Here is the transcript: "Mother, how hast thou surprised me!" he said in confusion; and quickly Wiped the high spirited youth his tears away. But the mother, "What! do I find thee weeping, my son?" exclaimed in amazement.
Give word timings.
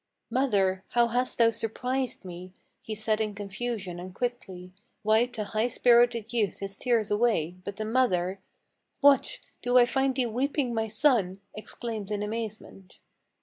"Mother, 0.31 0.83
how 0.93 1.09
hast 1.09 1.37
thou 1.37 1.51
surprised 1.51 2.25
me!" 2.25 2.53
he 2.81 2.95
said 2.95 3.21
in 3.21 3.35
confusion; 3.35 3.99
and 3.99 4.15
quickly 4.15 4.71
Wiped 5.03 5.35
the 5.35 5.43
high 5.43 5.67
spirited 5.67 6.33
youth 6.33 6.57
his 6.57 6.75
tears 6.75 7.11
away. 7.11 7.57
But 7.63 7.75
the 7.75 7.85
mother, 7.85 8.39
"What! 9.01 9.37
do 9.61 9.77
I 9.77 9.85
find 9.85 10.15
thee 10.15 10.25
weeping, 10.25 10.73
my 10.73 10.87
son?" 10.87 11.39
exclaimed 11.55 12.09
in 12.09 12.23
amazement. 12.23 12.97